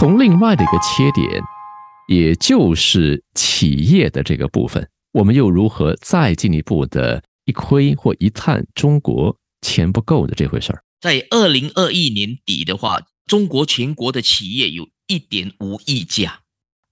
[0.00, 1.42] 从另外的一个切点，
[2.08, 10.82] 也就是企业的这个部分，我们又如何再进一步的一窥或一探中国钱不够的这回事儿？
[11.02, 16.40] 在二零二一年底的话，中国全国的企业有一点五亿家，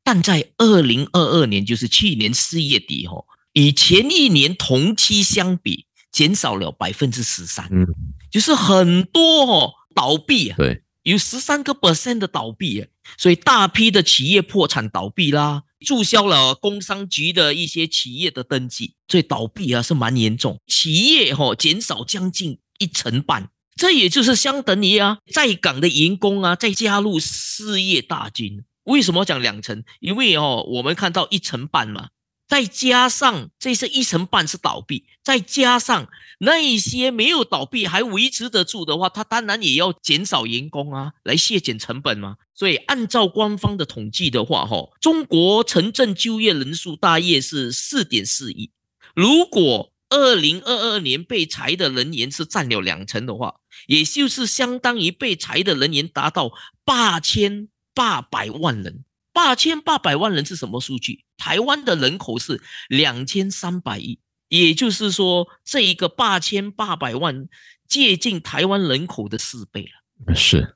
[0.05, 7.87] 但在二零二二年，就是去年四月底哦，与前一年同期相比，减少了百分之十三，嗯，
[8.31, 10.83] 就是很多哦倒闭啊，对。
[11.09, 12.87] 有十三个 percent 的倒闭，
[13.17, 28.63] 所以大批的企业破产倒闭啦，注销了工商局的一些企业的登记，所以倒闭啊是蛮严重，企业哈减少将近一成半，这也就是相等于啊在岗的员工啊再加入失业大军。
[28.85, 29.83] 为什么讲两成？
[30.01, 32.09] 因为哦我们看到一成半嘛。
[32.49, 36.09] 再加上这是一成半是倒闭，再加上
[36.41, 42.37] 那一些没有倒闭还维持得住的话，他当然也要减少员工啊，来削减成本嘛。
[42.55, 48.73] 所以按照官方的统计的话，哈，中国城镇就业人数大约是四点四亿。
[49.15, 56.51] 如果二零二二年被裁的人员是占了两成的话，也就是相当于被裁的人员达到
[56.85, 59.05] 八千八百万人。
[59.39, 61.25] 八千八百万人是什么数据？
[61.37, 67.49] 台湾的人口是两千三百亿，也就是说，这一个八千八百万
[67.87, 70.35] 接近台湾人口的四倍了。
[70.35, 70.75] 是，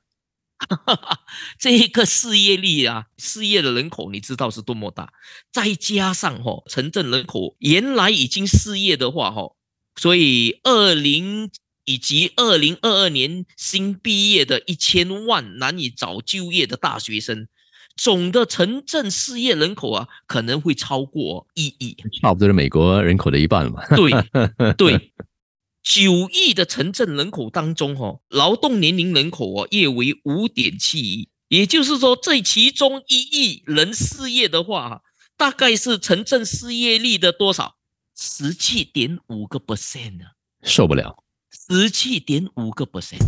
[1.59, 5.11] 这一个失业率啊，失业的人口你知道是多么大？
[5.51, 9.57] 再加上哈，城镇人口原来已经失业的话哈，
[9.97, 11.51] 所以二零
[11.83, 17.49] 以及二零二二年新毕业的一千万难以找就业的大学生。
[17.95, 23.85] 总的城镇失业人口啊，可能会超过一亿，差不多是美国人口的一半吧。
[23.95, 24.11] 对
[24.73, 25.13] 对，
[25.83, 31.29] 九亿的城镇人口当中，哈，劳动年龄人口啊，约为五点七亿。
[31.49, 35.03] 也就是说，这其中一亿人失业的话，
[35.37, 37.75] 大概是城镇失业率的多少？
[38.15, 40.25] 十七点五个 percent 呢？
[40.63, 43.19] 受不了，十七点五个 percent。